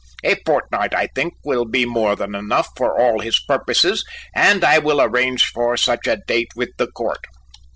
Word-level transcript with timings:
A 0.23 0.33
fortnight, 0.47 0.95
I 0.95 1.09
think, 1.13 1.35
will 1.45 1.63
be 1.65 1.85
more 1.85 2.15
than 2.15 2.33
enough 2.33 2.69
for 2.75 2.99
all 2.99 3.19
his 3.19 3.37
purposes 3.39 4.03
and 4.33 4.63
I 4.63 4.79
will 4.79 4.99
arrange 4.99 5.43
for 5.45 5.77
such 5.77 6.07
date 6.25 6.49
with 6.55 6.71
the 6.77 6.87
court." 6.87 7.23